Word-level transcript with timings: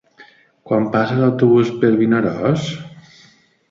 Quan 0.69 0.87
passa 0.95 1.19
l'autobús 1.21 1.71
per 1.85 1.95
Vinaròs? 2.03 2.69